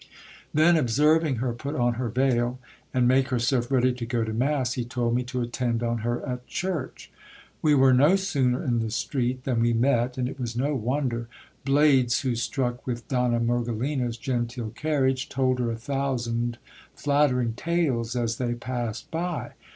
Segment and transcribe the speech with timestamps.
[0.51, 2.57] Then, observing her put on her veil,
[2.91, 6.27] and make herself ready to go to mass, he told me to attend on her
[6.27, 7.11] at church.
[7.61, 11.27] We were no sooner in the street than we met, and it was no wonder,
[11.65, 16.57] blades who, struck with Donna Mergelina's genteel carriage, told her a thousand
[16.95, 19.51] flattering tales as they passed by.